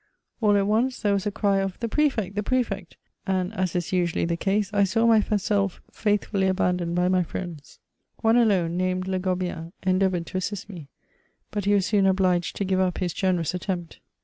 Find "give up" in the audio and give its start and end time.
12.65-12.97